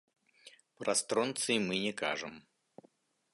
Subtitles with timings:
[0.79, 2.33] Пра стронцый мы не кажам.